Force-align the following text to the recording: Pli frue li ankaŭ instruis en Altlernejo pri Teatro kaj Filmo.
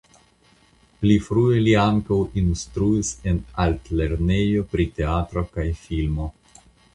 Pli 1.01 1.17
frue 1.25 1.59
li 1.67 1.75
ankaŭ 1.81 2.17
instruis 2.43 3.11
en 3.33 3.43
Altlernejo 3.67 4.65
pri 4.73 4.89
Teatro 4.97 5.45
kaj 5.53 5.69
Filmo. 5.85 6.33